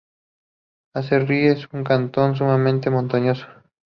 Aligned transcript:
Aserrí 0.95 1.45
es 1.45 1.71
un 1.73 1.83
cantón 1.83 2.35
sumamente 2.35 2.89
montañoso. 2.89 3.45